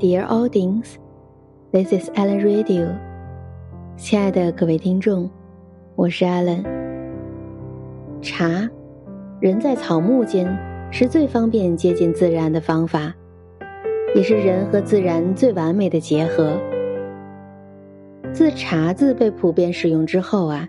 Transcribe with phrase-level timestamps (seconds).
[0.00, 0.96] Dear audience,
[1.70, 2.88] this is Alan Radio。
[3.96, 5.30] 亲爱的各位听众，
[5.94, 6.64] 我是 Alan。
[8.20, 8.68] 茶，
[9.38, 10.48] 人在草木间
[10.90, 13.14] 是最方便接近自然的方法，
[14.16, 16.58] 也是人和自然最完美的结合。
[18.32, 20.68] 自“茶”字被普遍使用之后啊，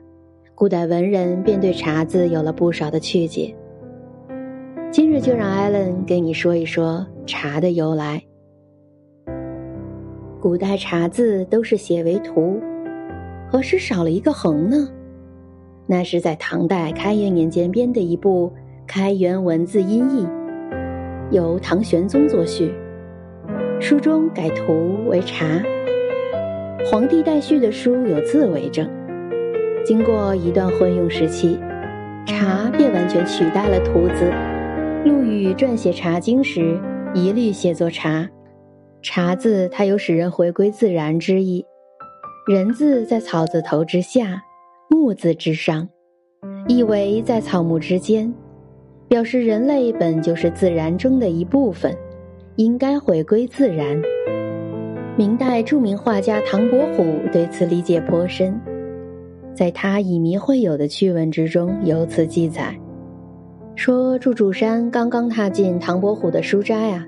[0.53, 3.55] 古代文人便对“茶”字有了不少的曲解。
[4.91, 8.21] 今日就让艾伦给你说一说茶的由来。
[10.45, 12.61] 古代茶字都是写为图，
[13.51, 14.87] 何时少了一个横呢？
[15.87, 18.49] 那是在唐代开元年间编的一部
[18.85, 20.23] 《开元文字音译》，
[21.31, 22.71] 由唐玄宗作序，
[23.79, 25.63] 书中改图为茶。
[26.91, 28.87] 皇帝待续的书有字为证。
[29.83, 31.57] 经过一段混用时期，
[32.27, 34.31] 茶便完全取代了图字。
[35.09, 36.79] 陆羽撰写《茶经》时，
[37.15, 38.29] 一律写作“茶”。
[39.07, 41.63] 茶字，它有使人回归自然之意。
[42.47, 44.41] 人字在草字头之下，
[44.89, 45.87] 木字之上，
[46.67, 48.33] 意为在草木之间，
[49.07, 51.95] 表示人类本就是自然中的一部分，
[52.55, 54.01] 应该回归自然。
[55.15, 58.59] 明代著名画家唐伯虎对此理解颇深，
[59.53, 62.75] 在他以迷会友的趣闻之中有此记载，
[63.75, 67.05] 说祝竹山刚刚踏进唐伯虎的书斋啊。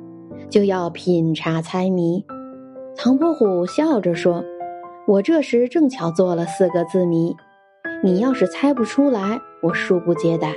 [0.50, 2.26] 就要品茶猜谜，
[2.96, 4.44] 唐伯虎笑着说
[5.06, 7.36] ：“我这时正巧做了四个字谜，
[8.02, 10.54] 你要是猜不出来，我恕不接待。”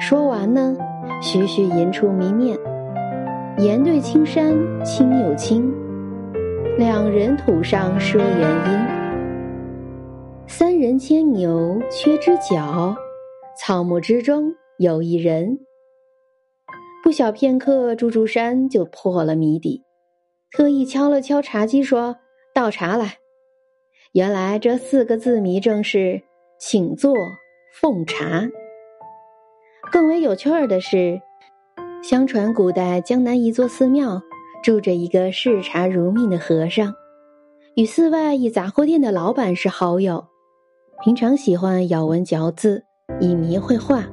[0.00, 0.74] 说完呢，
[1.20, 2.58] 徐徐吟出谜面
[3.58, 5.70] ：“岩对青山青又青，
[6.78, 9.00] 两人土上说原因。
[10.46, 12.94] 三人牵牛缺只脚，
[13.58, 15.60] 草木之中有一人。”
[17.02, 19.82] 不小片刻，朱竹山就破了谜底，
[20.52, 22.16] 特意敲了敲茶几，说
[22.54, 23.16] ：“倒茶来。”
[24.12, 26.22] 原来这四个字谜正是
[26.60, 27.14] “请坐
[27.72, 28.48] 奉茶”。
[29.90, 31.20] 更为有趣儿的是，
[32.02, 34.20] 相传古代江南一座寺庙
[34.62, 36.94] 住着一个嗜茶如命的和尚，
[37.76, 40.26] 与寺外一杂货店的老板是好友，
[41.02, 42.84] 平常喜欢咬文嚼字，
[43.20, 44.06] 以谜绘画。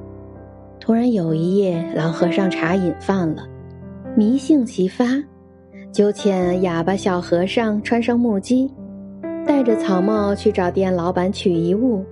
[0.88, 3.46] 突然有一夜，老和尚茶瘾犯了，
[4.16, 5.04] 迷性齐发，
[5.92, 8.70] 就遣哑巴小和尚穿上木屐，
[9.46, 12.02] 戴着草帽去找店老板取一物。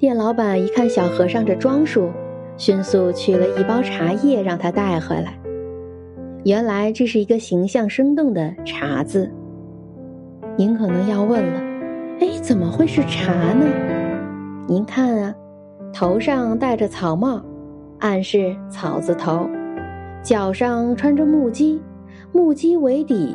[0.00, 2.10] 店老板一看小和尚这装束，
[2.56, 5.38] 迅速取了一包茶叶让他带回来。
[6.42, 9.30] 原来这是一个形象生动的“茶”字。
[10.56, 11.60] 您可能要问了，
[12.18, 13.64] 哎，怎么会是茶呢？
[14.66, 15.32] 您看啊，
[15.92, 17.40] 头上戴着草帽。
[18.02, 19.48] 暗示草字头，
[20.24, 21.80] 脚上穿着木屐，
[22.32, 23.32] 木屐为底，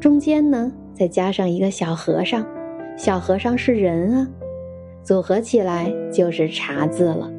[0.00, 2.46] 中间呢再加上一个小和尚，
[2.96, 4.26] 小和尚是人啊，
[5.02, 7.30] 组合起来就是茶字了。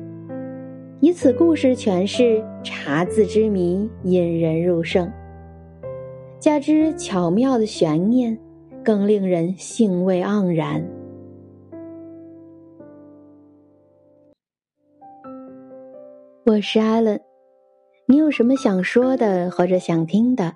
[1.00, 5.12] 以此故事诠释茶字之谜，引人入胜。
[6.40, 8.38] 加之巧妙的悬念，
[8.84, 10.86] 更令人兴味盎然。
[16.50, 17.22] 我是艾伦，
[18.08, 20.52] 你有什么想说的或者想听的，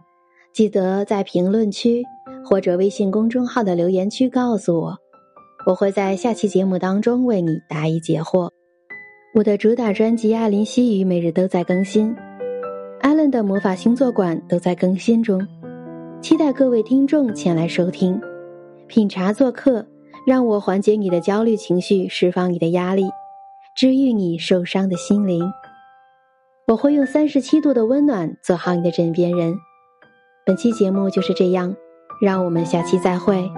[0.52, 2.04] 记得在评论区
[2.44, 4.98] 或者微信公众号的留言区告诉我，
[5.68, 8.50] 我会在下期节目当中为你答疑解惑。
[9.36, 12.16] 我的主打专辑《艾琳西语》每日都在更新，
[13.00, 15.48] 艾伦的魔法星座馆都在更新中，
[16.24, 18.20] 期待各位听众前来收听，
[18.88, 19.86] 品茶做客，
[20.26, 23.04] 让我缓解你的焦虑情绪，释放你的压力，
[23.76, 25.48] 治愈你受伤的心灵。
[26.66, 29.54] 我会用三十七度的温暖做好你的枕边人。
[30.46, 31.76] 本期节目就是这样，
[32.22, 33.52] 让我们下期再会。